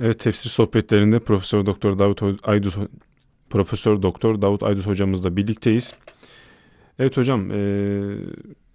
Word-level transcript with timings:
Evet 0.00 0.18
tefsir 0.18 0.50
sohbetlerinde 0.50 1.18
Profesör 1.18 1.66
Doktor 1.66 1.98
Davut 1.98 2.22
Aydut 2.42 2.76
Profesör 3.50 4.02
Doktor 4.02 4.42
Davut 4.42 4.62
Aydut 4.62 4.86
hocamızla 4.86 5.36
birlikteyiz. 5.36 5.94
Evet 6.98 7.16
hocam, 7.16 7.50
e, 7.50 7.56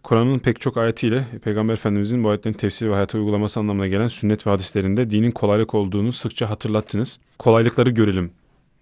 Kur'an'ın 0.03 0.39
pek 0.39 0.61
çok 0.61 0.77
ayetiyle 0.77 1.27
Peygamber 1.43 1.73
Efendimizin 1.73 2.23
bu 2.23 2.29
ayetlerin 2.29 2.57
tefsir 2.57 2.89
ve 2.89 2.93
hayata 2.93 3.17
uygulaması 3.17 3.59
anlamına 3.59 3.87
gelen 3.87 4.07
sünnet 4.07 4.47
ve 4.47 4.51
hadislerinde 4.51 5.11
dinin 5.11 5.31
kolaylık 5.31 5.75
olduğunu 5.75 6.11
sıkça 6.11 6.49
hatırlattınız. 6.49 7.19
Kolaylıkları 7.39 7.89
görelim 7.89 8.31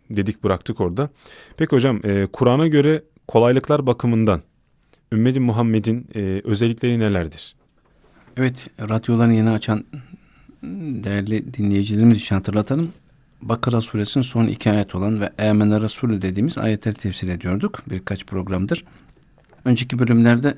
dedik 0.10 0.44
bıraktık 0.44 0.82
orada. 0.82 1.10
Peki 1.58 1.76
hocam, 1.76 2.02
e, 2.04 2.28
Kur'an'a 2.34 2.68
göre 2.68 3.04
kolaylıklar 3.28 3.88
bakımından 3.88 4.42
ümmeti 5.12 5.40
Muhammed'in 5.40 6.08
e, 6.16 6.42
özellikleri 6.44 7.00
nelerdir? 7.00 7.56
Evet, 8.38 8.68
radyolarını 8.80 9.34
yeni 9.34 9.50
açan 9.50 9.86
değerli 10.64 11.54
dinleyicilerimiz 11.54 12.18
için 12.18 12.36
hatırlatalım. 12.36 12.92
Bakara 13.42 13.82
suresinin 13.82 14.24
son 14.24 14.48
iki 14.48 14.72
ayet 14.72 14.96
olan 14.96 15.22
ve 15.22 15.30
Emen 15.38 15.82
Resulü 15.82 16.22
dediğimiz 16.22 16.58
ayetleri 16.58 16.96
tefsir 16.96 17.28
ediyorduk 17.28 17.84
birkaç 17.90 18.26
programdır. 18.26 18.84
Önceki 19.66 20.00
bölümlerde 20.00 20.58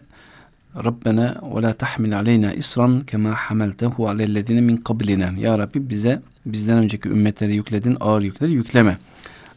Rabbena 0.83 1.41
ve 1.55 1.61
la 1.61 1.73
tahmil 1.73 2.17
aleyna 2.17 2.53
isran 2.53 3.01
kema 3.01 3.33
hamaltehu 3.33 4.09
alellezine 4.09 4.61
min 4.61 4.77
kablina. 4.77 5.31
Ya 5.39 5.59
Rabbi 5.59 5.89
bize 5.89 6.21
bizden 6.45 6.77
önceki 6.77 7.09
ümmetlere 7.09 7.53
yükledin 7.53 7.97
ağır 7.99 8.21
yükleri 8.21 8.51
yükleme. 8.51 8.97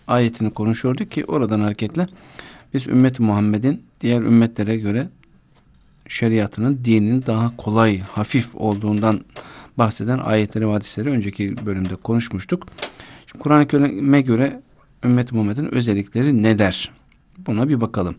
Ayetini 0.07 0.51
konuşuyorduk 0.51 1.11
ki 1.11 1.25
oradan 1.25 1.61
hareketle 1.61 2.07
biz 2.75 2.87
ümmet 2.87 3.21
Muhammed'in 3.21 3.83
diğer 4.01 4.23
ümmetlere 4.23 4.77
göre 4.77 5.09
şeriatının, 6.09 6.81
dinin 6.85 7.27
daha 7.27 7.57
kolay, 7.57 7.99
hafif 7.99 8.55
olduğundan 8.55 9.21
bahseden 9.79 10.19
ayetleri 10.19 10.69
ve 10.69 10.73
hadisleri 10.73 11.09
önceki 11.11 11.67
bölümde 11.67 11.97
konuşmuştuk. 11.97 12.67
Kur'an-ı 13.39 13.69
Kerim'e 13.69 14.21
göre 14.21 14.63
ümmet 15.05 15.33
Muhammed'in 15.33 15.75
özellikleri 15.75 16.43
ne 16.43 16.59
der? 16.59 16.91
Buna 17.39 17.69
bir 17.69 17.81
bakalım. 17.81 18.17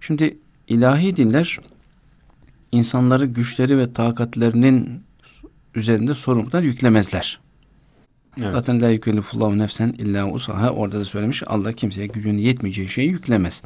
Şimdi 0.00 0.38
ilahi 0.68 1.16
dinler 1.16 1.58
insanları 2.72 3.26
güçleri 3.26 3.78
ve 3.78 3.92
takatlerinin 3.92 5.02
üzerinde 5.74 6.14
sorumluluklar 6.14 6.62
yüklemezler. 6.62 7.40
Evet. 8.38 8.50
Zaten 8.50 8.82
la 8.82 8.90
yükellifullahu 8.90 9.58
nefsen 9.58 9.88
illa 9.98 10.30
usaha 10.30 10.70
orada 10.70 11.00
da 11.00 11.04
söylemiş 11.04 11.42
Allah 11.46 11.72
kimseye 11.72 12.06
gücünün 12.06 12.38
yetmeyeceği 12.38 12.88
şeyi 12.88 13.08
yüklemez. 13.08 13.62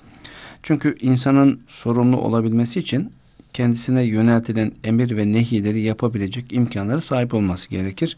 Çünkü 0.63 0.97
insanın 1.01 1.61
sorumlu 1.67 2.17
olabilmesi 2.17 2.81
için 2.81 3.13
kendisine 3.53 4.03
yöneltilen 4.03 4.73
emir 4.85 5.17
ve 5.17 5.33
nehileri 5.33 5.81
yapabilecek 5.81 6.53
imkanlara 6.53 7.01
sahip 7.01 7.35
olması 7.35 7.71
gerekir. 7.71 8.17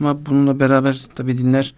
Ama 0.00 0.26
bununla 0.26 0.60
beraber 0.60 1.06
tabi 1.14 1.38
dinler 1.38 1.74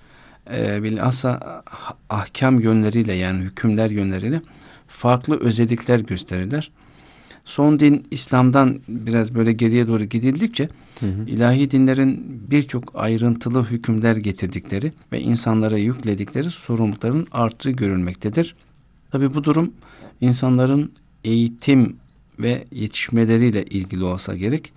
e, 0.56 0.82
bilhassa 0.82 1.62
ahkam 2.10 2.60
yönleriyle 2.60 3.12
yani 3.12 3.40
hükümler 3.40 3.90
yönleriyle 3.90 4.42
farklı 4.88 5.40
özellikler 5.40 6.00
gösterirler. 6.00 6.70
Son 7.44 7.80
din 7.80 8.06
İslam'dan 8.10 8.80
biraz 8.88 9.34
böyle 9.34 9.52
geriye 9.52 9.88
doğru 9.88 10.04
gidildikçe 10.04 10.68
hı 11.00 11.06
hı. 11.06 11.24
ilahi 11.26 11.70
dinlerin 11.70 12.40
birçok 12.50 12.92
ayrıntılı 12.94 13.64
hükümler 13.64 14.16
getirdikleri 14.16 14.92
ve 15.12 15.20
insanlara 15.20 15.78
yükledikleri 15.78 16.50
sorumlulukların 16.50 17.26
arttığı 17.32 17.70
görülmektedir. 17.70 18.54
Tabi 19.10 19.34
bu 19.34 19.44
durum 19.44 19.72
insanların 20.20 20.92
eğitim 21.24 21.96
ve 22.38 22.64
yetişmeleriyle 22.72 23.64
ilgili 23.64 24.04
olsa 24.04 24.34
gerek. 24.34 24.72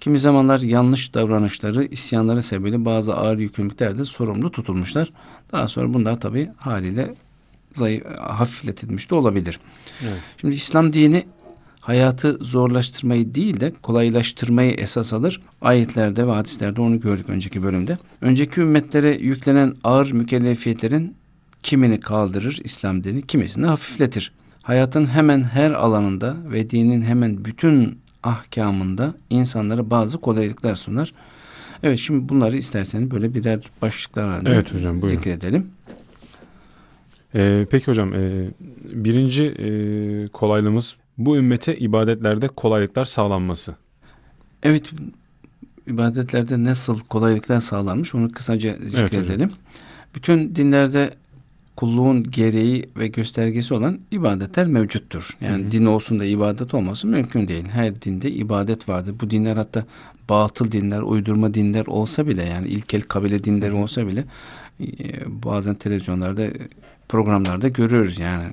Kimi 0.00 0.18
zamanlar 0.18 0.60
yanlış 0.60 1.14
davranışları, 1.14 1.84
isyanları 1.84 2.42
sebebiyle 2.42 2.84
bazı 2.84 3.14
ağır 3.14 3.38
yükümlülüklerde 3.38 4.04
sorumlu 4.04 4.52
tutulmuşlar. 4.52 5.12
Daha 5.52 5.68
sonra 5.68 5.94
bunlar 5.94 6.20
tabi 6.20 6.50
haliyle 6.56 7.14
zayıf, 7.72 8.04
hafifletilmiş 8.18 9.10
de 9.10 9.14
olabilir. 9.14 9.60
Evet. 10.02 10.20
Şimdi 10.40 10.54
İslam 10.54 10.92
dini 10.92 11.26
hayatı 11.80 12.38
zorlaştırmayı 12.40 13.34
değil 13.34 13.60
de 13.60 13.72
kolaylaştırmayı 13.82 14.72
esas 14.72 15.12
alır. 15.12 15.40
Ayetlerde 15.60 16.26
ve 16.26 16.30
hadislerde 16.30 16.80
onu 16.80 17.00
gördük 17.00 17.28
önceki 17.28 17.62
bölümde. 17.62 17.98
Önceki 18.20 18.60
ümmetlere 18.60 19.16
yüklenen 19.16 19.76
ağır 19.84 20.12
mükellefiyetlerin 20.12 21.14
kimini 21.62 22.00
kaldırır 22.00 22.60
İslam 22.64 23.04
dini, 23.04 23.22
kimisini 23.22 23.66
hafifletir. 23.66 24.32
Hayatın 24.62 25.06
hemen 25.06 25.42
her 25.42 25.70
alanında 25.70 26.36
ve 26.44 26.70
dinin 26.70 27.02
hemen 27.02 27.44
bütün 27.44 27.98
ahkamında 28.22 29.14
insanlara 29.30 29.90
bazı 29.90 30.18
kolaylıklar 30.18 30.74
sunar. 30.74 31.12
Evet 31.82 31.98
şimdi 31.98 32.28
bunları 32.28 32.56
isterseniz 32.56 33.10
böyle 33.10 33.34
birer 33.34 33.60
başlıklar 33.82 34.28
halinde 34.28 34.50
evet, 34.50 34.74
hocam, 34.74 35.02
buyurun. 35.02 35.16
zikredelim. 35.16 35.70
Ee, 37.34 37.66
peki 37.70 37.86
hocam 37.86 38.14
e, 38.14 38.50
birinci 38.92 39.44
e, 39.44 40.28
kolaylığımız 40.28 40.96
bu 41.18 41.36
ümmete 41.36 41.76
ibadetlerde 41.76 42.48
kolaylıklar 42.48 43.04
sağlanması. 43.04 43.74
Evet 44.62 44.92
ibadetlerde 45.86 46.64
nasıl 46.64 47.00
kolaylıklar 47.00 47.60
sağlanmış 47.60 48.14
onu 48.14 48.32
kısaca 48.32 48.76
zikredelim. 48.84 49.48
Evet, 49.48 50.14
Bütün 50.14 50.56
dinlerde 50.56 51.10
kulluğun 51.76 52.22
gereği 52.22 52.86
ve 52.96 53.06
göstergesi 53.06 53.74
olan 53.74 53.98
ibadetler 54.10 54.66
mevcuttur. 54.66 55.36
Yani 55.40 55.62
hı 55.62 55.66
hı. 55.66 55.70
din 55.70 55.86
olsun 55.86 56.20
da 56.20 56.24
ibadet 56.24 56.74
olması 56.74 57.06
mümkün 57.06 57.48
değil. 57.48 57.64
Her 57.68 58.02
dinde 58.02 58.30
ibadet 58.30 58.88
vardır. 58.88 59.14
Bu 59.20 59.30
dinler 59.30 59.56
hatta 59.56 59.84
batıl 60.28 60.72
dinler, 60.72 61.02
uydurma 61.02 61.54
dinler 61.54 61.86
olsa 61.86 62.26
bile 62.26 62.44
yani 62.44 62.68
ilkel 62.68 63.00
kabile 63.00 63.44
dinleri 63.44 63.72
olsa 63.72 64.06
bile 64.06 64.24
e, 64.80 64.86
bazen 65.26 65.74
televizyonlarda 65.74 66.46
programlarda 67.08 67.68
görüyoruz 67.68 68.18
yani 68.18 68.44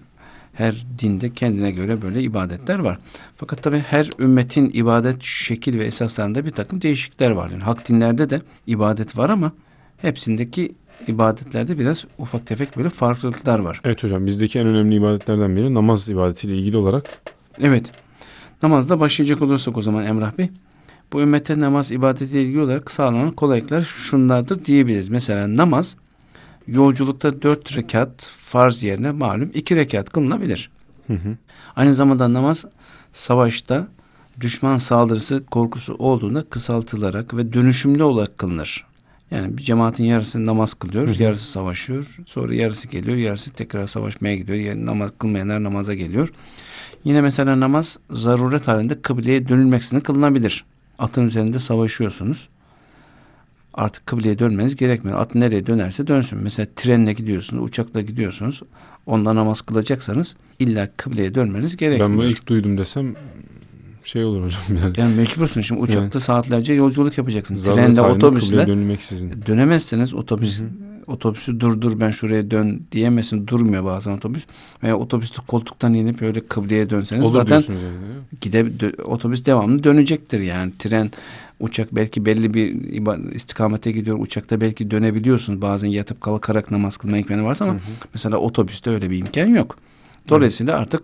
her 0.54 0.86
dinde 1.00 1.34
kendine 1.34 1.72
göre 1.72 2.02
böyle 2.02 2.22
ibadetler 2.22 2.80
var. 2.80 3.00
Fakat 3.38 3.64
tabi 3.64 3.80
her 3.80 4.10
ümmetin 4.20 4.72
ibadet 4.74 5.24
şekil 5.24 5.80
ve 5.80 5.86
esaslarında 5.86 6.46
bir 6.46 6.52
takım 6.52 6.82
değişiklikler 6.82 7.32
var. 7.32 7.50
Yani 7.52 7.64
hak 7.64 7.90
dinlerde 7.90 8.30
de 8.30 8.42
ibadet 8.68 9.18
var 9.18 9.30
ama 9.30 9.52
hepsindeki 9.98 10.72
ibadetlerde 11.08 11.80
biraz 11.80 12.06
ufak 12.18 12.48
tefek 12.48 12.78
böyle 12.78 12.90
farklılıklar 12.90 13.60
var. 13.60 13.82
Evet 13.84 14.04
hocam 14.04 14.26
bizdeki 14.26 14.60
en 14.60 14.68
önemli 14.68 14.96
ibadetlerden 14.96 15.56
biri 15.56 15.74
namaz 15.74 16.10
ibadetiyle 16.10 16.58
ilgili 16.58 16.78
olarak. 16.78 17.22
Evet. 17.62 17.92
Namazda 18.64 19.00
başlayacak 19.00 19.42
olursak 19.42 19.78
o 19.78 19.82
zaman 19.82 20.06
Emrah 20.06 20.38
Bey. 20.38 20.50
Bu 21.14 21.22
ümmete 21.22 21.60
namaz 21.60 21.92
ibadetiyle 21.92 22.44
ilgili 22.44 22.62
olarak 22.62 22.92
sağlanan 22.92 23.32
kolaylıklar 23.32 23.82
şunlardır 23.82 24.66
diyebiliriz. 24.66 25.10
Mesela 25.10 25.58
namaz 25.58 25.98
yolculukta 26.68 27.42
dört 27.42 27.78
rekat 27.78 28.30
farz 28.38 28.84
yerine 28.84 29.12
malum 29.12 29.52
iki 29.54 29.76
rekat 29.76 30.10
kılınabilir. 30.10 30.70
Hı 31.08 31.14
hı. 31.14 31.38
Aynı 31.76 31.94
zamanda 31.94 32.34
namaz 32.34 32.66
savaşta 33.12 33.88
düşman 34.42 34.78
saldırısı 34.78 35.46
korkusu 35.46 35.96
olduğunda 35.96 36.44
kısaltılarak 36.44 37.38
ve 37.38 37.54
dönüşümlü 37.54 38.04
olarak 38.04 38.38
kılınır. 38.38 38.89
Yani 39.32 39.58
bir 39.58 39.64
cemaatin 39.64 40.04
yarısı 40.04 40.46
namaz 40.46 40.74
kılıyor, 40.74 41.08
hı 41.08 41.24
yarısı 41.24 41.52
savaşıyor. 41.52 42.18
Sonra 42.26 42.56
yarısı 42.56 42.88
geliyor, 42.88 43.18
yarısı 43.18 43.52
tekrar 43.52 43.88
savaşmaya 43.88 44.36
gidiyor. 44.36 44.58
Yani 44.58 44.86
namaz 44.86 45.12
kılmayanlar 45.20 45.64
namaza 45.64 45.94
geliyor. 45.94 46.30
Yine 47.04 47.22
mesela 47.22 47.60
namaz 47.60 48.00
zaruret 48.12 48.68
halinde 48.68 49.02
kıbleye 49.02 49.50
dönülmeksizin 49.50 50.00
kılınabilir. 50.00 50.66
Atın 51.00 51.28
üzerinde 51.28 51.60
savaşıyorsunuz. 51.60 52.50
Artık 53.74 54.06
kıbleye 54.06 54.40
dönmeniz 54.40 54.76
gerekmiyor. 54.76 55.20
At 55.20 55.36
nereye 55.36 55.68
dönerse 55.68 56.08
dönsün. 56.08 56.40
Mesela 56.40 56.68
trenle 56.76 57.14
gidiyorsunuz, 57.14 57.64
uçakla 57.64 58.02
gidiyorsunuz. 58.02 58.62
Onda 59.06 59.36
namaz 59.36 59.62
kılacaksanız 59.62 60.36
illa 60.60 60.90
kıbleye 60.98 61.36
dönmeniz 61.36 61.78
gerekmiyor. 61.78 62.10
Ben 62.10 62.18
bunu 62.18 62.26
ilk 62.26 62.48
duydum 62.48 62.78
desem 62.78 63.16
şey 64.10 64.24
olur 64.24 64.44
hocam 64.44 64.62
yani. 64.84 65.00
Yani 65.00 65.16
mecbursun 65.16 65.62
şimdi 65.62 65.82
uçakta 65.82 66.02
yani. 66.02 66.22
saatlerce 66.22 66.74
yolculuk 66.74 67.18
yapacaksın. 67.18 67.56
Zaten 67.56 67.96
Trenle 67.96 68.02
otobüsle 68.02 68.68
dönemezseniz 69.46 70.14
otobüs 70.14 70.62
hı 70.62 70.64
hı. 70.64 70.70
otobüsü 71.08 71.60
durdur 71.60 72.00
ben 72.00 72.12
şuraya 72.12 72.52
dön 72.52 72.82
diyemezsin 72.92 73.48
durmuyor 73.48 73.86
bazen 73.86 74.12
otobüs 74.12 74.46
veya 74.84 74.98
otobüste 74.98 75.42
koltuktan 75.48 75.94
inip 75.94 76.22
öyle 76.22 76.40
kıbleye 76.40 76.90
dönseniz 76.90 77.24
olur 77.24 77.34
zaten 77.34 77.56
yani. 77.56 77.80
gide 78.42 78.80
dö, 78.80 78.92
otobüs 79.04 79.46
devamlı 79.46 79.84
dönecektir 79.84 80.40
yani 80.40 80.72
tren 80.80 81.12
uçak 81.60 81.96
belki 81.96 82.26
belli 82.26 82.54
bir 82.54 82.76
istikamete 83.36 83.92
gidiyor 83.92 84.20
uçakta 84.20 84.62
belki 84.62 84.92
dönebiliyorsunuz 84.92 85.62
bazen 85.62 85.88
yatıp 85.88 86.22
kalkarak 86.22 86.72
namaz 86.72 86.98
kılma 86.98 87.18
imkanı 87.18 87.44
varsa 87.44 87.66
ama 87.66 87.74
hı 87.74 87.78
hı. 87.78 87.82
mesela 88.14 88.38
otobüste 88.38 88.90
öyle 88.90 89.10
bir 89.10 89.18
imkan 89.18 89.48
yok. 89.48 89.78
Dolayısıyla 90.30 90.78
hı. 90.78 90.82
artık 90.82 91.02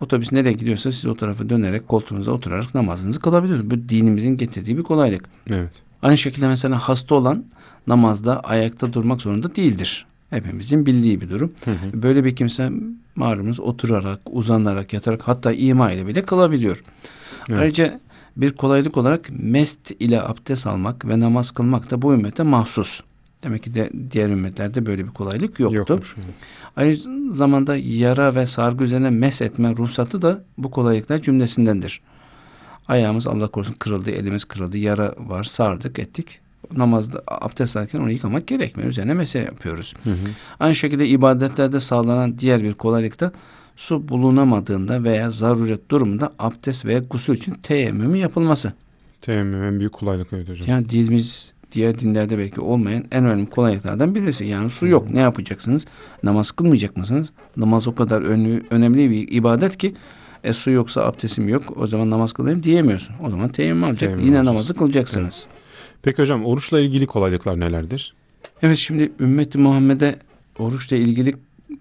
Otobüs 0.00 0.32
nereye 0.32 0.52
gidiyorsa 0.52 0.92
siz 0.92 1.06
o 1.06 1.14
tarafa 1.14 1.48
dönerek 1.48 1.88
koltuğunuza 1.88 2.32
oturarak 2.32 2.74
namazınızı 2.74 3.20
kılabiliyorsunuz. 3.20 3.70
Bu 3.70 3.88
dinimizin 3.88 4.36
getirdiği 4.36 4.78
bir 4.78 4.82
kolaylık. 4.82 5.24
Evet. 5.50 5.70
Aynı 6.02 6.18
şekilde 6.18 6.48
mesela 6.48 6.78
hasta 6.78 7.14
olan 7.14 7.44
namazda 7.86 8.40
ayakta 8.40 8.92
durmak 8.92 9.22
zorunda 9.22 9.54
değildir. 9.54 10.06
Hepimizin 10.30 10.86
bildiği 10.86 11.20
bir 11.20 11.30
durum. 11.30 11.52
Hı 11.64 11.70
hı. 11.70 12.02
Böyle 12.02 12.24
bir 12.24 12.36
kimse 12.36 12.70
malumunuz 13.16 13.60
oturarak, 13.60 14.20
uzanarak, 14.30 14.92
yatarak 14.92 15.28
hatta 15.28 15.52
ima 15.52 15.92
ile 15.92 16.06
bile 16.06 16.22
kılabiliyor. 16.22 16.84
Evet. 17.48 17.60
Ayrıca 17.60 18.00
bir 18.36 18.52
kolaylık 18.52 18.96
olarak 18.96 19.26
mest 19.30 19.90
ile 20.00 20.22
abdest 20.22 20.66
almak 20.66 21.08
ve 21.08 21.20
namaz 21.20 21.50
kılmak 21.50 21.90
da 21.90 22.02
bu 22.02 22.14
ümmete 22.14 22.42
mahsus. 22.42 23.00
Demek 23.42 23.62
ki 23.62 23.74
de 23.74 23.90
diğer 24.10 24.28
ümmetlerde 24.28 24.86
böyle 24.86 25.06
bir 25.06 25.10
kolaylık 25.10 25.60
yoktu. 25.60 25.76
Yokmuş. 25.76 26.16
Aynı 26.76 27.34
zamanda 27.34 27.76
yara 27.76 28.34
ve 28.34 28.46
sargı 28.46 28.84
üzerine 28.84 29.10
mes 29.10 29.42
etme 29.42 29.76
ruhsatı 29.76 30.22
da 30.22 30.44
bu 30.58 30.70
kolaylıklar 30.70 31.22
cümlesindendir. 31.22 32.00
Ayağımız 32.88 33.26
Allah 33.26 33.48
korusun 33.48 33.74
kırıldı, 33.78 34.10
elimiz 34.10 34.44
kırıldı, 34.44 34.78
yara 34.78 35.14
var, 35.18 35.44
sardık, 35.44 35.98
ettik. 35.98 36.40
Namazda 36.76 37.22
abdest 37.26 37.76
alırken 37.76 38.00
onu 38.00 38.10
yıkamak 38.10 38.46
gerekmiyor. 38.46 38.90
Üzerine 38.90 39.14
mese 39.14 39.38
yapıyoruz. 39.38 39.94
Hı 40.04 40.10
hı. 40.10 40.16
Aynı 40.60 40.74
şekilde 40.74 41.06
ibadetlerde 41.06 41.80
sağlanan 41.80 42.38
diğer 42.38 42.62
bir 42.62 42.74
kolaylık 42.74 43.20
da 43.20 43.32
su 43.76 44.08
bulunamadığında 44.08 45.04
veya 45.04 45.30
zaruret 45.30 45.90
durumunda 45.90 46.32
abdest 46.38 46.84
veya 46.84 46.98
gusül 46.98 47.36
için 47.36 47.54
teyemmümü 47.54 48.16
yapılması. 48.18 48.72
Teyemmüm 49.20 49.62
en 49.62 49.78
büyük 49.78 49.92
kolaylık 49.92 50.32
evet 50.32 50.48
hocam. 50.48 50.68
Yani 50.68 50.88
dinimiz 50.88 51.54
diğer 51.72 51.98
dinlerde 51.98 52.38
belki 52.38 52.60
olmayan 52.60 53.04
en 53.12 53.24
önemli 53.24 53.46
kolaylıklardan 53.50 54.14
birisi. 54.14 54.44
Yani 54.44 54.70
su 54.70 54.86
yok. 54.86 55.10
Ne 55.10 55.20
yapacaksınız? 55.20 55.86
Namaz 56.22 56.50
kılmayacak 56.50 56.96
mısınız? 56.96 57.32
Namaz 57.56 57.88
o 57.88 57.94
kadar 57.94 58.22
önlü, 58.22 58.62
önemli 58.70 59.10
bir 59.10 59.28
ibadet 59.36 59.76
ki 59.78 59.94
e, 60.44 60.52
su 60.52 60.70
yoksa 60.70 61.04
abdestim 61.04 61.48
yok. 61.48 61.62
O 61.76 61.86
zaman 61.86 62.10
namaz 62.10 62.32
kılayım 62.32 62.62
diyemiyorsun. 62.62 63.14
O 63.26 63.30
zaman 63.30 63.48
teyemmüm 63.48 63.84
alacak. 63.84 63.98
Teyemmüm 64.00 64.24
Yine 64.24 64.36
alacağız. 64.36 64.54
namazı 64.54 64.74
kılacaksınız. 64.74 65.46
Peki 66.02 66.22
hocam 66.22 66.44
oruçla 66.44 66.80
ilgili 66.80 67.06
kolaylıklar 67.06 67.60
nelerdir? 67.60 68.14
Evet 68.62 68.76
şimdi 68.76 69.12
ümmeti 69.20 69.58
Muhammed'e 69.58 70.16
oruçla 70.58 70.96
ilgili 70.96 71.36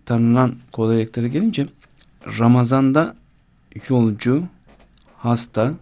tanınan 0.05 0.53
kolaylıklara 0.71 1.27
gelince 1.27 1.65
Ramazan'da 2.39 3.15
yolcu, 3.89 4.43
hasta, 5.17 5.73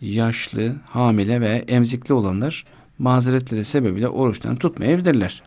yaşlı, 0.00 0.76
hamile 0.90 1.40
ve 1.40 1.64
emzikli 1.68 2.12
olanlar 2.12 2.64
mazeretleri 2.98 3.64
sebebiyle 3.64 4.08
oruçtan 4.08 4.56
tutmayabilirler. 4.56 5.42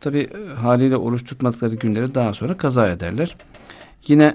Tabi 0.00 0.30
haliyle 0.54 0.96
oruç 0.96 1.24
tutmadıkları 1.24 1.74
günleri 1.74 2.14
daha 2.14 2.34
sonra 2.34 2.56
kaza 2.56 2.88
ederler. 2.88 3.36
Yine 4.08 4.34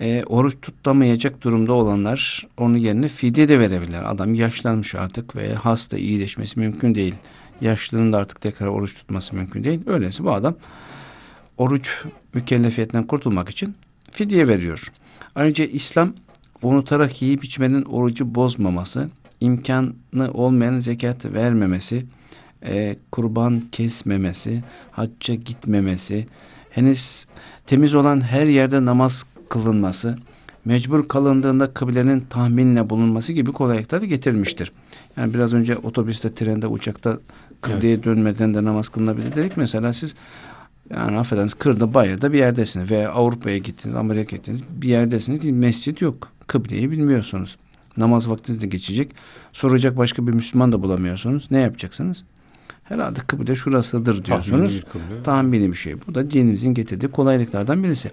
e, 0.00 0.24
oruç 0.24 0.54
tutamayacak 0.62 1.42
durumda 1.42 1.72
olanlar 1.72 2.46
onun 2.56 2.76
yerine 2.76 3.08
fidye 3.08 3.48
de 3.48 3.58
verebilirler. 3.58 4.04
Adam 4.04 4.34
yaşlanmış 4.34 4.94
artık 4.94 5.36
ve 5.36 5.54
hasta 5.54 5.98
iyileşmesi 5.98 6.60
mümkün 6.60 6.94
değil. 6.94 7.14
Yaşlının 7.60 8.12
da 8.12 8.18
artık 8.18 8.40
tekrar 8.40 8.66
oruç 8.66 8.94
tutması 8.94 9.36
mümkün 9.36 9.64
değil. 9.64 9.80
Öyleyse 9.86 10.24
bu 10.24 10.32
adam 10.32 10.54
oruç 11.58 12.04
mükellefiyetinden 12.34 13.06
kurtulmak 13.06 13.50
için 13.50 13.74
fidye 14.12 14.48
veriyor. 14.48 14.92
Ayrıca 15.34 15.64
İslam 15.64 16.12
unutarak 16.62 17.22
yiyip 17.22 17.44
içmenin 17.44 17.82
orucu 17.82 18.34
bozmaması, 18.34 19.08
imkanı 19.40 20.30
olmayan 20.32 20.78
zekat 20.78 21.24
vermemesi, 21.24 22.06
e, 22.64 22.96
kurban 23.12 23.62
kesmemesi, 23.72 24.62
hacca 24.90 25.34
gitmemesi, 25.34 26.26
henüz 26.70 27.26
temiz 27.66 27.94
olan 27.94 28.20
her 28.20 28.46
yerde 28.46 28.84
namaz 28.84 29.26
kılınması, 29.48 30.18
mecbur 30.64 31.08
kalındığında 31.08 31.74
kıblenin 31.74 32.20
tahminle 32.20 32.90
bulunması 32.90 33.32
gibi 33.32 33.52
kolaylıkları 33.52 34.06
getirmiştir. 34.06 34.72
Yani 35.16 35.34
biraz 35.34 35.54
önce 35.54 35.76
otobüste, 35.76 36.34
trende, 36.34 36.66
uçakta 36.66 37.18
kıbleye 37.60 38.04
dönmeden 38.04 38.54
de 38.54 38.64
namaz 38.64 38.88
kılınabilir 38.88 39.36
dedik. 39.36 39.56
Mesela 39.56 39.92
siz 39.92 40.14
yani 40.90 41.18
affedersiniz 41.18 41.54
kırda 41.54 41.94
bayırda 41.94 42.32
bir 42.32 42.38
yerdesiniz 42.38 42.90
veya 42.90 43.12
Avrupa'ya 43.12 43.58
gittiniz, 43.58 43.96
Amerika'ya 43.96 44.36
gittiniz 44.36 44.62
bir 44.82 44.88
yerdesiniz 44.88 45.40
ki 45.40 45.52
mescit 45.52 46.00
yok. 46.00 46.28
Kıbleyi 46.46 46.90
bilmiyorsunuz. 46.90 47.56
Namaz 48.00 48.28
vaktiniz 48.28 48.62
de 48.62 48.66
geçecek. 48.66 49.10
Soracak 49.52 49.96
başka 49.96 50.26
bir 50.26 50.32
Müslüman 50.32 50.72
da 50.72 50.82
bulamıyorsunuz. 50.82 51.48
Ne 51.50 51.60
yapacaksınız? 51.60 52.24
Herhalde 52.82 53.20
kıble 53.20 53.56
şurasıdır 53.56 54.24
diyorsunuz. 54.24 54.80
Tahmini. 54.92 55.22
Tahmini 55.22 55.70
bir 55.70 55.76
şey. 55.76 55.94
Bu 56.06 56.14
da 56.14 56.30
dinimizin 56.30 56.74
getirdiği 56.74 57.08
kolaylıklardan 57.08 57.84
birisi. 57.84 58.10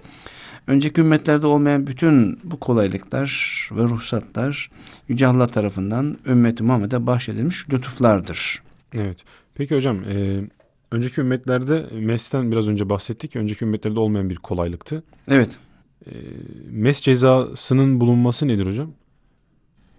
Önceki 0.66 1.00
ümmetlerde 1.00 1.46
olmayan 1.46 1.86
bütün 1.86 2.40
bu 2.44 2.60
kolaylıklar 2.60 3.68
ve 3.72 3.82
ruhsatlar 3.82 4.70
Yüce 5.08 5.26
Allah 5.26 5.46
tarafından 5.46 6.18
ümmeti 6.26 6.62
Muhammed'e 6.62 7.06
bahşedilmiş 7.06 7.70
lütuflardır. 7.72 8.62
Evet. 8.94 9.18
Peki 9.54 9.76
hocam 9.76 10.04
e, 10.04 10.40
önceki 10.90 11.20
ümmetlerde 11.20 11.86
mesten 11.92 12.50
biraz 12.50 12.68
önce 12.68 12.90
bahsettik. 12.90 13.36
Önceki 13.36 13.64
ümmetlerde 13.64 14.00
olmayan 14.00 14.30
bir 14.30 14.36
kolaylıktı. 14.36 15.02
Evet. 15.28 15.58
E, 16.06 16.12
mes 16.70 17.00
cezasının 17.00 18.00
bulunması 18.00 18.48
nedir 18.48 18.66
hocam? 18.66 18.90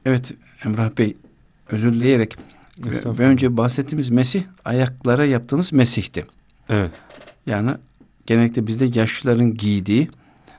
Evet 0.05 0.33
Emrah 0.65 0.97
Bey 0.97 1.17
özür 1.71 1.93
dileyerek 1.93 2.35
ve, 3.05 3.23
önce 3.23 3.57
bahsettiğimiz 3.57 4.09
Mesih 4.09 4.43
ayaklara 4.65 5.25
yaptığımız 5.25 5.73
Mesih'ti. 5.73 6.25
Evet. 6.69 6.91
Yani 7.45 7.71
genellikle 8.25 8.67
bizde 8.67 8.99
yaşlıların 8.99 9.53
giydiği 9.53 10.07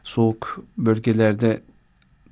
soğuk 0.05 0.65
bölgelerde 0.79 1.61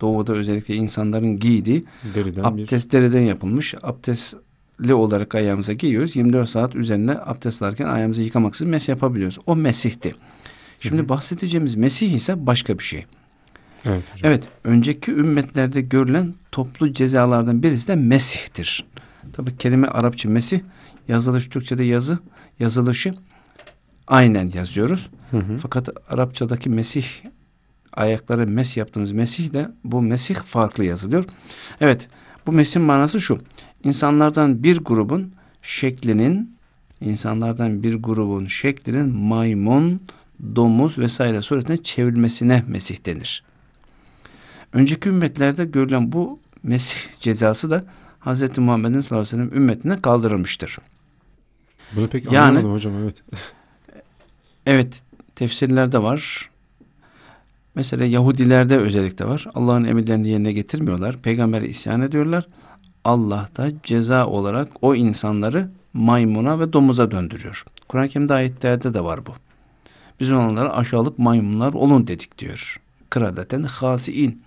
doğuda 0.01 0.33
özellikle 0.33 0.75
insanların 0.75 1.37
giydiği 1.37 1.85
Deriden 2.15 2.57
bir 2.57 2.63
abdest 2.63 2.93
deriden 2.93 3.21
yapılmış 3.21 3.75
abdestli 3.83 4.95
olarak 4.95 5.35
ayağımıza 5.35 5.73
giyiyoruz. 5.73 6.17
24 6.17 6.49
saat 6.49 6.75
üzerine 6.75 7.13
abdest 7.13 7.63
alırken 7.63 7.87
ayağımızı 7.87 8.23
yıkamaksızın 8.23 8.71
mes 8.71 8.89
yapabiliyoruz. 8.89 9.39
O 9.47 9.57
Mesih'ti. 9.57 10.15
Şimdi 10.81 10.99
Hı 10.99 11.05
hı. 11.05 11.09
bahsedeceğimiz 11.09 11.75
Mesih 11.75 12.13
ise 12.13 12.47
başka 12.47 12.79
bir 12.79 12.85
şey. 12.85 13.07
Evet 13.89 14.03
hocam. 14.13 14.31
Evet, 14.31 14.49
önceki 14.65 15.13
ümmetlerde 15.13 15.81
görülen 15.81 16.35
toplu 16.53 16.93
cezalardan 16.93 17.63
birisi 17.63 17.89
de 17.89 17.97
Mesih'tir. 17.97 18.85
Tabi 19.33 19.57
kelime 19.57 19.87
Arapça 19.87 20.29
Mesih, 20.29 20.61
yazılış 21.09 21.49
Türkçe'de 21.49 21.85
yazı, 21.85 22.19
yazılışı 22.59 23.15
aynen 24.07 24.51
yazıyoruz. 24.55 25.11
Hı 25.31 25.37
hı. 25.37 25.59
Fakat 25.59 25.89
Arapçadaki 26.11 26.71
Mesih, 26.71 27.07
ayakları 27.93 28.47
mes 28.47 28.77
yaptığımız 28.77 29.13
Mesih 29.13 29.53
de 29.53 29.69
bu 29.85 30.03
Mesih 30.03 30.35
farklı 30.35 30.85
yazılıyor. 30.85 31.25
Evet, 31.81 32.09
bu 32.47 32.53
Mesih'in 32.53 32.87
manası 32.87 33.21
şu. 33.21 33.41
İnsanlardan 33.85 34.63
bir 34.63 34.79
grubun 34.79 35.33
şeklinin, 35.63 36.57
insanlardan 37.01 37.83
bir 37.83 37.95
grubun 37.95 38.47
şeklinin 38.47 39.17
maymun, 39.17 40.01
domuz 40.57 40.99
vesaire 40.99 41.43
suretine 41.43 41.77
çevrilmesine 41.77 42.65
Mesih 42.69 43.07
denir. 43.07 43.48
Önceki 44.73 45.09
ümmetlerde 45.09 45.65
görülen 45.65 46.13
bu 46.13 46.39
Mesih 46.63 46.99
cezası 47.21 47.71
da 47.71 47.85
Hz. 48.21 48.59
Muhammed'in 48.59 49.01
sallallahu 49.01 49.29
aleyhi 49.29 49.43
ve 49.43 49.51
sellem 49.51 49.63
ümmetine 49.63 50.03
kaldırılmıştır. 50.03 50.79
Bunu 51.97 52.09
pek 52.09 52.33
Yani- 52.33 52.49
anlamadım 52.49 52.73
hocam 52.73 52.93
evet. 53.03 53.17
Evet, 54.67 55.03
tefsirlerde 55.35 56.03
var. 56.03 56.51
Mesela 57.75 58.05
Yahudilerde 58.05 58.77
özellikle 58.77 59.25
var. 59.25 59.47
Allah'ın 59.55 59.85
emirlerini 59.85 60.29
yerine 60.29 60.53
getirmiyorlar. 60.53 61.17
Peygamber'e 61.23 61.67
isyan 61.69 62.03
ediyorlar. 62.03 62.49
Allah 63.05 63.49
da 63.57 63.71
ceza 63.83 64.27
olarak 64.27 64.69
o 64.83 64.95
insanları 64.95 65.71
maymuna 65.93 66.61
ve 66.61 66.73
domuza 66.73 67.11
döndürüyor. 67.11 67.65
Kur'an-ı 67.89 68.09
Kerim'de 68.09 68.35
ayetlerde 68.35 68.95
de 68.95 69.05
var 69.05 69.27
bu. 69.27 69.35
Biz 70.21 70.31
onlara 70.33 70.77
aşağılık 70.77 71.19
maymunlar 71.19 71.73
olun 71.73 72.07
dedik 72.07 72.39
diyor. 72.39 72.81
Kıradeten 73.11 73.63
hasiin. 73.63 74.43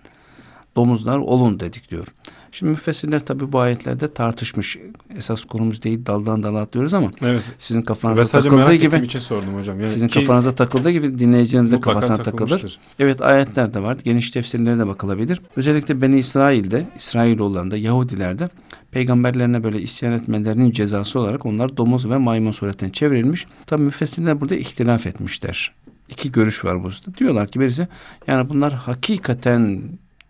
Domuzlar 0.76 1.18
olun 1.18 1.60
dedik 1.60 1.90
diyor. 1.90 2.06
Şimdi 2.52 2.70
müfessirler 2.70 3.20
tabi 3.20 3.52
bu 3.52 3.60
ayetlerde 3.60 4.14
tartışmış. 4.14 4.78
Esas 5.16 5.44
konumuz 5.44 5.82
değil 5.82 6.06
daldan 6.06 6.42
dala 6.42 6.60
atlıyoruz 6.60 6.94
ama 6.94 7.12
Evet. 7.20 7.42
sizin 7.58 7.82
kafanıza 7.82 8.24
takıldığı 8.24 8.74
gibi 8.74 8.96
için 8.96 9.18
sordum 9.18 9.54
hocam. 9.54 9.80
Yani 9.80 9.88
sizin 9.88 10.08
ki 10.08 10.20
kafanıza 10.20 10.54
takıldığı 10.54 10.90
gibi 10.90 11.18
dinleyicilerimize 11.18 11.76
mutlaka 11.76 12.00
kafasına 12.00 12.22
takılır. 12.22 12.78
Evet 12.98 13.22
ayetler 13.22 13.74
de 13.74 13.82
var. 13.82 13.98
Geniş 14.04 14.30
tefsirlere 14.30 14.78
de 14.78 14.86
bakılabilir. 14.86 15.40
Özellikle 15.56 16.00
Beni 16.00 16.18
İsrail'de, 16.18 16.86
İsrailoğullarında, 16.96 17.76
Yahudilerde 17.76 18.48
peygamberlerine 18.90 19.64
böyle 19.64 19.80
isyan 19.80 20.12
etmelerinin 20.12 20.70
cezası 20.70 21.20
olarak 21.20 21.46
onlar 21.46 21.76
domuz 21.76 22.10
ve 22.10 22.16
maymun 22.16 22.50
suretine 22.50 22.92
çevrilmiş. 22.92 23.46
Tabi 23.66 23.82
müfessirler 23.82 24.40
burada 24.40 24.56
ihtilaf 24.56 25.06
etmişler. 25.06 25.74
İki 26.08 26.32
görüş 26.32 26.64
var 26.64 26.80
bu 26.82 26.86
hususta. 26.86 27.14
Diyorlar 27.14 27.48
ki 27.48 27.60
birisi 27.60 27.88
yani 28.26 28.48
bunlar 28.48 28.72
hakikaten 28.72 29.82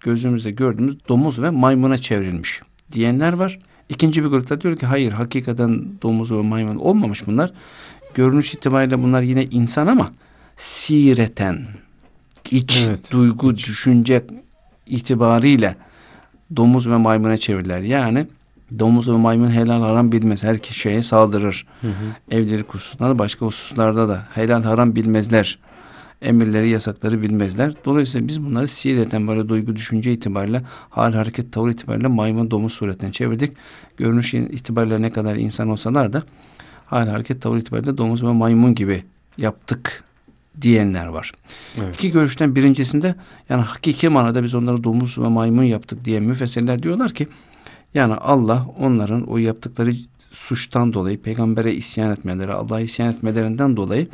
gözümüzde 0.03 0.51
gördüğümüz 0.51 0.97
domuz 1.09 1.43
ve 1.43 1.51
maymuna 1.51 1.99
çevrilmiş 1.99 2.61
diyenler 2.93 3.33
var. 3.33 3.59
İkinci 3.89 4.25
bir 4.25 4.29
grupta 4.29 4.61
diyor 4.61 4.77
ki 4.77 4.87
hayır 4.87 5.13
hakikaten 5.13 5.85
domuz 6.03 6.33
ve 6.33 6.43
maymun 6.43 6.77
olmamış 6.77 7.27
bunlar. 7.27 7.53
Görünüş 8.15 8.55
itibariyle 8.55 9.03
bunlar 9.03 9.23
yine 9.23 9.45
insan 9.45 9.87
ama 9.87 10.13
sireten 10.57 11.67
iç 12.51 12.85
Evet. 12.89 13.13
duygu 13.13 13.57
düşünce 13.57 14.25
itibariyle 14.87 15.77
domuz 16.57 16.89
ve 16.89 16.97
maymuna 16.97 17.37
çevirirler. 17.37 17.81
Yani 17.81 18.27
domuz 18.79 19.09
ve 19.09 19.17
maymun 19.17 19.51
helal 19.51 19.81
haram 19.83 20.13
bilmez. 20.13 20.45
Her 20.45 20.59
şeye 20.59 21.03
saldırır. 21.03 21.67
Hı 21.81 21.89
hı. 21.89 22.37
Evlilik 22.37 22.75
hususunda 22.75 23.09
da 23.09 23.19
başka 23.19 23.47
hususlarda 23.47 24.09
da 24.09 24.27
helal 24.35 24.63
haram 24.63 24.97
bilmezler. 24.97 25.59
Emirleri 26.23 26.69
yasakları 26.69 27.23
bilmezler. 27.23 27.75
Dolayısıyla 27.85 28.29
biz 28.29 28.45
bunları 28.45 28.69
sireten 28.69 29.29
böyle 29.29 29.49
duygu 29.49 29.77
düşünce 29.77 30.13
itibariyle 30.13 30.63
hal 30.91 31.13
hareket 31.13 31.53
tavır 31.53 31.71
itibariyle 31.71 32.07
maymun 32.07 32.51
domuz 32.51 32.73
suretine 32.73 33.13
çevirdik. 33.13 33.53
Görünüş 33.97 34.35
itibariyle 34.35 35.03
ne 35.03 35.13
kadar 35.13 35.37
insan 35.37 35.69
olsalar 35.69 36.13
da 36.13 36.23
hal 36.87 37.09
hareket 37.09 37.43
tavır 37.43 37.59
itibariyle 37.59 37.99
domuz 37.99 38.23
ve 38.23 38.33
maymun 38.33 38.75
gibi 38.75 39.05
yaptık 39.39 40.05
diyenler 40.63 41.07
var. 41.07 41.33
Evet. 41.81 41.95
İki 41.95 42.11
görüşten 42.11 42.57
birincisinde 42.57 43.15
yani 43.49 43.63
hakiki 43.63 44.09
manada 44.09 44.43
biz 44.43 44.55
onları 44.55 44.85
domuz 44.85 45.19
ve 45.19 45.29
maymun 45.29 45.63
yaptık 45.63 46.05
diye 46.05 46.21
müfessirler 46.21 46.83
diyorlar 46.83 47.13
ki 47.13 47.29
yani 47.95 48.15
Allah 48.15 48.67
onların 48.79 49.31
o 49.31 49.39
yaptıkları 49.39 49.93
suçtan 50.31 50.93
dolayı 50.93 51.23
peygambere 51.23 51.75
isyan 51.75 52.13
etmeleri, 52.13 52.53
Allah'a 52.53 52.81
isyan 52.81 53.13
etmelerinden 53.13 53.77
dolayı 53.77 54.09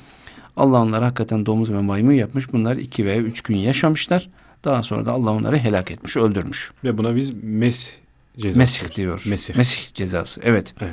Allah 0.58 0.82
onları 0.82 1.04
hakikaten 1.04 1.46
domuz 1.46 1.70
ve 1.72 1.80
maymun 1.80 2.12
yapmış. 2.12 2.52
Bunlar 2.52 2.76
iki 2.76 3.04
veya 3.04 3.16
üç 3.22 3.40
gün 3.40 3.56
yaşamışlar. 3.56 4.28
Daha 4.64 4.82
sonra 4.82 5.06
da 5.06 5.12
Allah 5.12 5.30
onları 5.30 5.56
helak 5.58 5.90
etmiş, 5.90 6.16
öldürmüş. 6.16 6.72
Ve 6.84 6.98
buna 6.98 7.16
biz 7.16 7.44
mes 7.44 7.94
cezası 8.38 8.58
Mesih 8.58 8.80
diyoruz. 8.80 8.96
diyor. 9.24 9.32
Mesih. 9.32 9.54
Mesih 9.56 9.94
cezası. 9.94 10.40
Evet. 10.44 10.74
Evet. 10.80 10.92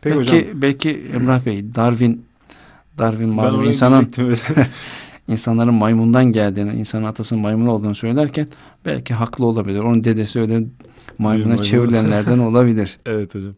Peki 0.00 0.16
belki 0.18 0.30
hocam. 0.40 0.62
belki 0.62 0.90
Emrah 1.14 1.46
Bey 1.46 1.74
Darwin 1.74 2.24
Darwin 2.98 3.28
malum 3.28 3.64
insanın 3.64 4.12
insanların 5.28 5.74
maymundan 5.74 6.24
geldiğini, 6.24 6.72
insanın 6.72 7.04
atasının 7.04 7.42
maymun 7.42 7.66
olduğunu 7.66 7.94
söylerken 7.94 8.48
belki 8.86 9.14
haklı 9.14 9.46
olabilir. 9.46 9.78
Onun 9.78 10.04
dedesi 10.04 10.40
öyle 10.40 10.62
maymuna 11.18 11.48
maymun. 11.48 11.62
çevrilenlerden 11.62 12.38
olabilir. 12.48 12.98
evet 13.06 13.34
hocam. 13.34 13.54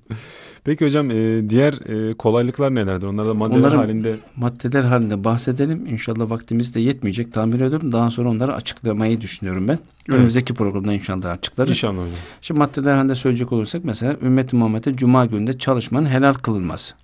Peki 0.67 0.85
hocam 0.85 1.11
e, 1.11 1.51
diğer 1.51 1.73
e, 2.11 2.15
kolaylıklar 2.15 2.75
nelerdir? 2.75 3.07
Onlar 3.07 3.27
da 3.27 3.35
maddeler 3.35 3.59
Onların- 3.61 3.77
halinde 3.79 4.17
Maddeler 4.37 4.85
halinde 4.85 5.25
bahsedelim. 5.25 5.87
İnşallah 5.87 6.31
vaktimiz 6.31 6.75
de 6.75 6.81
yetmeyecek 6.81 7.33
tahmin 7.33 7.57
ediyorum. 7.61 7.93
Daha 7.93 8.11
sonra 8.11 8.29
onları 8.29 8.55
açıklamayı 8.55 9.21
düşünüyorum 9.21 9.69
ben. 9.69 9.79
Önümüzdeki 10.09 10.55
programda 10.55 10.93
inşallah 10.93 11.31
açıklarız. 11.31 11.71
inşallah 11.71 12.05
hocam. 12.05 12.17
Şimdi 12.41 12.59
maddeler 12.61 12.95
halinde 12.95 13.15
söyleyecek 13.15 13.53
olursak 13.53 13.85
mesela 13.85 14.17
ümmet-i 14.23 14.57
Muhammed'e 14.57 14.97
cuma 14.97 15.27
gününde 15.27 15.59
çalışmanın 15.59 16.07
helal 16.07 16.35
kılınması. 16.35 16.95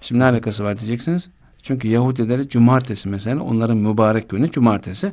Şimdi 0.00 0.18
ne 0.20 0.24
alakası 0.24 0.64
var 0.64 0.78
diyeceksiniz. 0.78 1.30
Çünkü 1.62 1.88
Yahudilere 1.88 2.48
cumartesi 2.48 3.08
mesela 3.08 3.42
onların 3.42 3.76
mübarek 3.76 4.28
günü 4.28 4.50
cumartesi. 4.50 5.12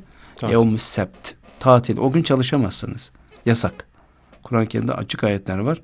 Yevmü 0.49 0.77
sebt. 0.77 1.33
Tatil. 1.59 1.97
O 1.97 2.11
gün 2.11 2.23
çalışamazsınız. 2.23 3.11
Yasak. 3.45 3.87
Kur'an-ı 4.43 4.65
Kerim'de 4.65 4.93
açık 4.93 5.23
ayetler 5.23 5.57
var. 5.57 5.81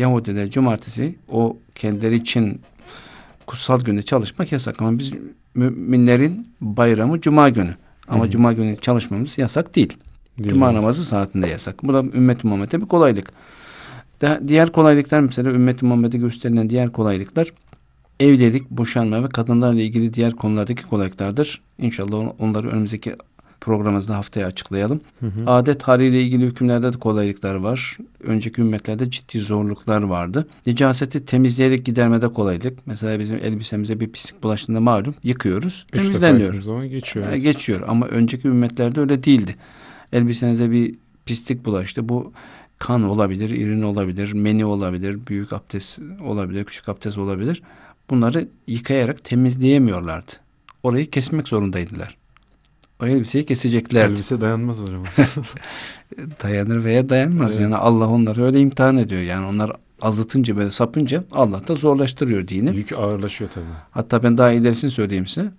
Yahudiler 0.00 0.50
cumartesi 0.50 1.14
o 1.28 1.56
kendileri 1.74 2.14
için 2.14 2.60
kutsal 3.46 3.80
günde 3.80 4.02
çalışmak 4.02 4.52
yasak. 4.52 4.82
Ama 4.82 4.98
biz 4.98 5.12
müminlerin 5.54 6.48
bayramı 6.60 7.20
cuma 7.20 7.48
günü. 7.48 7.74
Ama 8.08 8.24
Hı 8.24 8.30
cuma 8.30 8.52
günü 8.52 8.76
çalışmamız 8.76 9.38
yasak 9.38 9.76
değil. 9.76 9.96
Değil 10.38 10.50
Cuma 10.50 10.68
mi? 10.70 10.74
namazı 10.76 11.04
saatinde 11.04 11.46
yasak. 11.46 11.84
Bu 11.84 11.94
da 11.94 11.98
ümmet-i 12.00 12.46
Muhammed'e 12.46 12.80
bir 12.80 12.86
kolaylık. 12.86 13.32
Da- 14.20 14.40
diğer 14.48 14.72
kolaylıklar 14.72 15.20
mesela 15.20 15.50
ümmet-i 15.50 15.84
Muhammed'e 15.84 16.18
gösterilen 16.18 16.70
diğer 16.70 16.92
kolaylıklar 16.92 17.52
evlilik, 18.20 18.70
boşanma 18.70 19.24
ve 19.24 19.28
kadınlarla 19.28 19.80
ilgili 19.80 20.14
diğer 20.14 20.32
konulardaki 20.32 20.82
kolaylıklardır. 20.82 21.60
İnşallah 21.78 22.18
on- 22.18 22.34
onları 22.38 22.68
önümüzdeki 22.68 23.16
programımızda 23.60 24.16
haftaya 24.16 24.46
açıklayalım. 24.46 25.00
Hı 25.20 25.26
hı. 25.26 25.50
Adet 25.50 25.82
haliyle 25.82 26.22
ilgili 26.22 26.46
hükümlerde 26.46 26.92
de 26.92 26.98
kolaylıklar 26.98 27.54
var. 27.54 27.98
Önceki 28.22 28.60
ümmetlerde 28.60 29.10
ciddi 29.10 29.38
zorluklar 29.38 30.02
vardı. 30.02 30.48
Nicaseti 30.66 31.24
temizleyerek 31.24 31.84
gidermede 31.84 32.28
kolaylık. 32.28 32.78
Mesela 32.86 33.18
bizim 33.18 33.38
elbisemize 33.42 34.00
bir 34.00 34.08
pislik 34.08 34.42
bulaştığında 34.42 34.80
malum 34.80 35.14
yıkıyoruz. 35.22 35.86
Üç 35.92 36.02
temizleniyor. 36.02 36.62
zaman 36.62 36.88
geçiyor. 36.88 37.32
E, 37.32 37.38
geçiyor 37.38 37.80
ama 37.88 38.06
önceki 38.06 38.48
ümmetlerde 38.48 39.00
öyle 39.00 39.22
değildi. 39.22 39.56
Elbisenize 40.12 40.70
bir 40.70 40.94
pislik 41.26 41.64
bulaştı. 41.64 42.08
Bu 42.08 42.32
kan 42.78 43.02
olabilir, 43.02 43.50
irin 43.50 43.82
olabilir, 43.82 44.32
meni 44.32 44.64
olabilir, 44.64 45.18
büyük 45.26 45.52
abdest 45.52 46.00
olabilir, 46.24 46.64
küçük 46.64 46.88
abdest 46.88 47.18
olabilir. 47.18 47.62
Bunları 48.10 48.48
yıkayarak 48.66 49.24
temizleyemiyorlardı. 49.24 50.32
Orayı 50.82 51.10
kesmek 51.10 51.48
zorundaydılar. 51.48 52.19
O 53.02 53.06
elbiseyi 53.06 53.46
keseceklerdi. 53.46 54.12
Elbise 54.12 54.40
dayanmaz 54.40 54.80
hocam. 54.80 55.02
Dayanır 56.42 56.84
veya 56.84 57.08
dayanmaz. 57.08 57.52
Evet. 57.52 57.62
Yani 57.62 57.76
Allah 57.76 58.08
onları 58.08 58.44
öyle 58.44 58.60
imtihan 58.60 58.96
ediyor. 58.96 59.20
Yani 59.22 59.46
onlar 59.46 59.72
azıtınca 60.02 60.56
böyle 60.56 60.70
sapınca 60.70 61.24
Allah 61.32 61.68
da 61.68 61.74
zorlaştırıyor 61.74 62.48
dini. 62.48 62.76
Yük 62.76 62.92
ağırlaşıyor 62.92 63.50
tabii. 63.50 63.64
Hatta 63.90 64.22
ben 64.22 64.38
daha 64.38 64.52
ilerisini 64.52 64.90
söyleyeyim 64.90 65.26
size. 65.26 65.50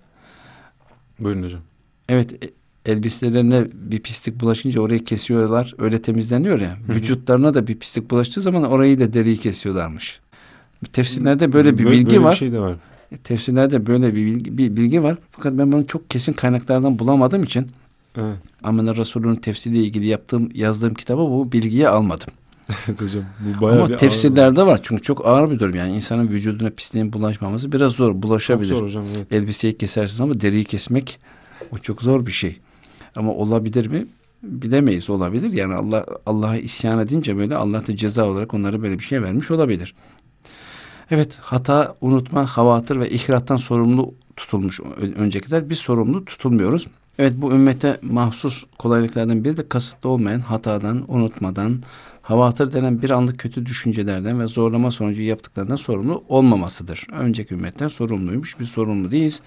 Buyurun 1.19 1.43
hocam. 1.43 1.61
Evet 2.09 2.45
e- 2.45 2.91
elbiselerine 2.91 3.67
bir 3.73 3.99
pislik 3.99 4.39
bulaşınca 4.39 4.81
orayı 4.81 5.03
kesiyorlar. 5.03 5.75
Öyle 5.79 6.01
temizleniyor 6.01 6.59
ya. 6.59 6.77
Vücutlarına 6.89 7.53
da 7.53 7.67
bir 7.67 7.79
pislik 7.79 8.11
bulaştığı 8.11 8.41
zaman 8.41 8.63
orayı 8.63 8.99
da 8.99 9.13
deriyi 9.13 9.37
kesiyorlarmış. 9.37 10.19
Tefsirlerde 10.93 11.53
böyle 11.53 11.77
bir 11.77 11.85
bilgi 11.85 12.05
böyle 12.05 12.23
var. 12.23 12.31
Bir 12.31 12.37
şey 12.37 12.51
de 12.51 12.59
var. 12.59 12.75
Tefsirlerde 13.23 13.85
böyle 13.85 14.15
bir 14.15 14.25
bilgi, 14.25 14.57
bir 14.57 14.77
bilgi 14.77 15.03
var. 15.03 15.17
Fakat 15.31 15.53
ben 15.53 15.71
bunu 15.71 15.87
çok 15.87 16.09
kesin 16.09 16.33
kaynaklardan 16.33 16.99
bulamadığım 16.99 17.43
için 17.43 17.67
Evet. 18.17 18.37
Amener 18.63 18.97
Resulü'nün 18.97 19.35
tefsiriyle 19.35 19.83
ilgili 19.83 20.05
yaptığım, 20.05 20.49
yazdığım 20.53 20.93
kitaba 20.93 21.21
bu 21.21 21.51
bilgiyi 21.51 21.87
almadım. 21.89 22.27
Evet 22.87 23.01
hocam. 23.01 23.23
Bu 23.39 23.61
bayağı 23.61 23.85
Ama 23.85 23.95
tefsirlerde 23.95 24.65
var. 24.65 24.79
Çünkü 24.83 25.01
çok 25.01 25.25
ağır 25.27 25.51
bir 25.51 25.59
durum 25.59 25.75
yani. 25.75 25.95
insanın 25.95 26.27
vücuduna 26.27 26.69
pisliğin 26.69 27.13
bulaşmaması 27.13 27.71
biraz 27.71 27.91
zor. 27.91 28.11
Çok 28.13 28.23
Bulaşabilir. 28.23 28.69
zor 28.69 28.83
hocam. 28.83 29.03
Evet. 29.17 29.31
Elbiseyi 29.33 29.77
kesersiniz 29.77 30.21
ama 30.21 30.41
deriyi 30.41 30.63
kesmek 30.65 31.19
o 31.71 31.77
çok 31.77 32.01
zor 32.01 32.25
bir 32.25 32.31
şey. 32.31 32.59
Ama 33.15 33.31
olabilir 33.33 33.87
mi? 33.87 34.07
Bilemeyiz 34.43 35.09
olabilir. 35.09 35.53
Yani 35.53 35.73
Allah 35.73 36.05
Allah'a 36.25 36.57
isyan 36.57 36.99
edince 36.99 37.37
böyle 37.37 37.55
Allah 37.55 37.87
da 37.87 37.95
ceza 37.95 38.25
olarak 38.25 38.53
onlara 38.53 38.81
böyle 38.81 38.99
bir 38.99 39.03
şey 39.03 39.21
vermiş 39.21 39.51
olabilir. 39.51 39.95
Evet 41.11 41.37
hata, 41.41 41.95
unutma, 42.01 42.45
havatır 42.45 42.99
ve 42.99 43.09
ihrattan 43.09 43.57
sorumlu 43.57 44.13
tutulmuş 44.35 44.79
öncekiler. 45.15 45.69
Biz 45.69 45.77
sorumlu 45.77 46.25
tutulmuyoruz. 46.25 46.87
Evet 47.19 47.33
bu 47.37 47.51
ümmete 47.51 47.99
mahsus 48.01 48.65
kolaylıklardan 48.79 49.43
biri 49.43 49.57
de 49.57 49.69
kasıtlı 49.69 50.09
olmayan 50.09 50.39
hatadan, 50.39 51.05
unutmadan, 51.07 51.81
havatır 52.21 52.71
denen 52.71 53.01
bir 53.01 53.09
anlık 53.09 53.39
kötü 53.39 53.65
düşüncelerden 53.65 54.39
ve 54.39 54.47
zorlama 54.47 54.91
sonucu 54.91 55.21
yaptıklarından 55.21 55.75
sorumlu 55.75 56.23
olmamasıdır. 56.29 57.07
Önceki 57.11 57.53
ümmetler 57.53 57.89
sorumluymuş, 57.89 58.59
biz 58.59 58.69
sorumlu 58.69 59.11
değiliz. 59.11 59.41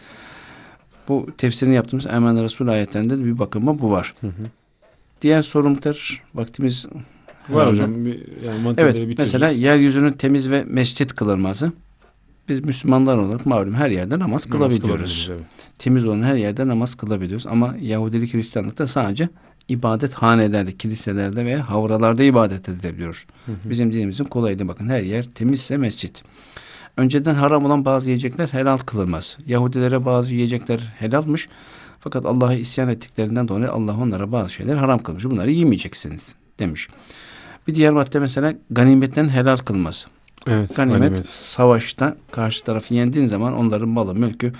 Bu 1.08 1.26
tefsirini 1.38 1.74
yaptığımız 1.74 2.06
Emen 2.06 2.44
Resul 2.44 2.68
ayetlerinde 2.68 3.18
de 3.18 3.24
bir 3.24 3.38
bakıma 3.38 3.78
bu 3.78 3.90
var. 3.90 4.14
Hı 4.20 4.26
hı. 4.26 4.32
Diğer 5.22 5.42
sorumluluklar 5.42 6.22
vaktimiz 6.34 6.86
Var 7.50 7.68
hocam. 7.68 8.04
Bir, 8.04 8.12
yani 8.46 8.74
Evet 8.76 8.94
bitiririz. 8.94 9.18
mesela 9.18 9.48
yeryüzünün 9.48 10.12
temiz 10.12 10.50
ve 10.50 10.64
mescit 10.66 11.12
kılınması. 11.14 11.72
Biz 12.48 12.60
Müslümanlar 12.60 13.18
olarak 13.18 13.46
malum 13.46 13.74
her 13.74 13.90
yerde 13.90 14.14
namaz 14.14 14.20
Namaz 14.20 14.46
kılabiliyoruz. 14.46 15.26
kılabiliriz, 15.26 15.30
evet. 15.30 15.62
Temiz 15.78 16.06
olan 16.06 16.22
her 16.22 16.34
yerde 16.34 16.68
namaz 16.68 16.94
kılabiliyoruz. 16.94 17.46
Ama 17.46 17.74
Yahudilik 17.80 18.34
Hristiyanlıkta 18.34 18.86
sadece 18.86 19.28
ibadet 19.68 20.14
hanelerde, 20.14 20.72
kiliselerde 20.72 21.44
veya 21.44 21.70
havralarda 21.70 22.22
ibadet 22.22 22.68
edilebiliyor. 22.68 23.26
Hı 23.46 23.52
hı. 23.52 23.70
Bizim 23.70 23.92
dinimizin 23.92 24.24
kolaylığı 24.24 24.68
bakın 24.68 24.88
her 24.88 25.00
yer 25.00 25.22
temizse 25.24 25.76
mescit. 25.76 26.22
Önceden 26.96 27.34
haram 27.34 27.64
olan 27.64 27.84
bazı 27.84 28.10
yiyecekler 28.10 28.48
helal 28.48 28.76
kılınmaz. 28.76 29.38
Yahudilere 29.46 30.04
bazı 30.04 30.32
yiyecekler 30.34 30.78
helalmış. 30.98 31.48
Fakat 32.00 32.26
Allah'a 32.26 32.54
isyan 32.54 32.88
ettiklerinden 32.88 33.48
dolayı 33.48 33.70
Allah 33.70 33.96
onlara 33.96 34.32
bazı 34.32 34.52
şeyler 34.52 34.76
haram 34.76 34.98
kılmış. 34.98 35.24
Bunları 35.24 35.50
yemeyeceksiniz 35.50 36.34
demiş. 36.58 36.88
Bir 37.66 37.74
diğer 37.74 37.92
madde 37.92 38.18
mesela 38.18 38.54
ganimetlerin 38.70 39.28
helal 39.28 39.56
kılması. 39.56 40.08
Evet. 40.46 40.76
Ganimet, 40.76 41.00
ganimet. 41.00 41.26
savaşta 41.26 42.16
karşı 42.30 42.64
tarafı 42.64 42.94
yendiğin 42.94 43.26
zaman 43.26 43.54
onların 43.56 43.88
malı, 43.88 44.14
mülkü, 44.14 44.52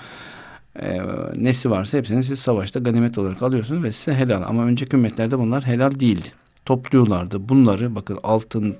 e, 0.81 0.99
nesi 1.35 1.71
varsa 1.71 1.97
hepsini 1.97 2.23
siz 2.23 2.39
savaşta 2.39 2.79
ganimet 2.79 3.17
olarak 3.17 3.43
alıyorsunuz 3.43 3.83
ve 3.83 3.91
size 3.91 4.13
helal. 4.17 4.43
Ama 4.47 4.63
önceki 4.65 4.95
ümmetlerde 4.95 5.39
bunlar 5.39 5.65
helal 5.65 5.99
değildi. 5.99 6.27
Topluyorlardı. 6.65 7.49
Bunları 7.49 7.95
bakın 7.95 8.19
altın, 8.23 8.75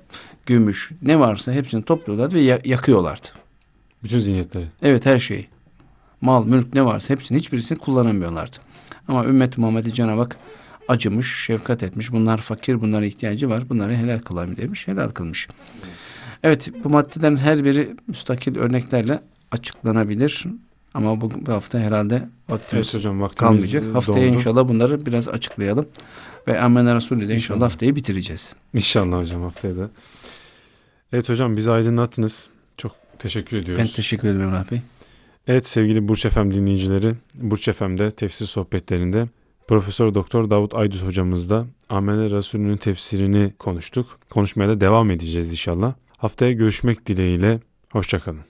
gümüş 0.46 0.90
ne 1.02 1.20
varsa 1.20 1.52
hepsini 1.52 1.82
topluyorlardı 1.82 2.34
ve 2.34 2.40
ya- 2.40 2.60
yakıyorlardı. 2.64 3.28
Bütün 4.04 4.18
ziynetleri. 4.18 4.66
Evet 4.82 5.06
her 5.06 5.18
şeyi. 5.18 5.46
Mal, 6.20 6.44
mülk 6.44 6.74
ne 6.74 6.84
varsa 6.84 7.14
hepsini 7.14 7.38
hiçbirisini 7.38 7.78
kullanamıyorlardı. 7.78 8.56
Ama 9.08 9.24
ümmet 9.24 9.58
Muhammed'i 9.58 9.92
Cenab-ı 9.92 10.20
Hak 10.20 10.36
acımış, 10.88 11.44
şefkat 11.44 11.82
etmiş. 11.82 12.12
Bunlar 12.12 12.38
fakir, 12.38 12.80
bunlara 12.80 13.06
ihtiyacı 13.06 13.48
var. 13.50 13.68
Bunları 13.68 13.94
helal 13.94 14.18
kılayım 14.18 14.56
demiş. 14.56 14.88
Helal 14.88 15.08
kılmış. 15.08 15.48
Evet 16.42 16.70
bu 16.84 16.88
maddelerin 16.90 17.36
her 17.36 17.64
biri 17.64 17.96
müstakil 18.08 18.56
örneklerle 18.58 19.20
açıklanabilir. 19.50 20.44
Ama 20.94 21.20
bu, 21.20 21.30
bu 21.46 21.52
hafta 21.52 21.78
herhalde 21.78 22.28
vaktimiz 22.48 22.86
Evet 22.86 22.94
hocam 22.94 23.20
vaktimiz 23.20 23.38
kalmayacak. 23.38 23.84
e, 23.84 23.92
Haftaya 23.92 24.26
inşallah 24.26 24.68
bunları 24.68 25.06
biraz 25.06 25.28
açıklayalım. 25.28 25.86
Ve 26.48 26.60
Amen 26.60 26.96
Resulü 26.96 27.18
ile 27.24 27.34
inşallah 27.34 27.56
İnşallah. 27.56 27.70
haftayı 27.72 27.96
bitireceğiz. 27.96 28.54
İnşallah 28.74 29.20
hocam 29.20 29.42
haftaya 29.42 29.76
da. 29.76 29.90
Evet 31.12 31.28
hocam 31.28 31.56
bizi 31.56 31.70
aydınlattınız. 31.72 32.48
Çok 32.76 32.92
teşekkür 33.18 33.56
ediyoruz. 33.56 33.84
Ben 33.84 33.96
teşekkür 33.96 34.28
ederim 34.28 34.42
Emrah 34.42 34.70
Bey. 34.70 34.80
Evet 35.46 35.66
sevgili 35.66 36.08
Burç 36.08 36.26
FM 36.28 36.50
dinleyicileri, 36.50 37.14
Burç 37.34 37.70
FM'de 37.70 38.10
tefsir 38.10 38.46
sohbetlerinde 38.46 39.26
Profesör 39.68 40.14
Doktor 40.14 40.50
Davut 40.50 40.74
Aydüz 40.74 41.02
hocamızla 41.02 41.66
Amene 41.88 42.30
Resulü'nün 42.30 42.76
tefsirini 42.76 43.52
konuştuk. 43.58 44.18
Konuşmaya 44.30 44.68
da 44.68 44.80
devam 44.80 45.10
edeceğiz 45.10 45.50
inşallah. 45.50 45.94
Haftaya 46.16 46.52
görüşmek 46.52 47.06
dileğiyle. 47.06 47.60
Hoşçakalın. 47.92 48.40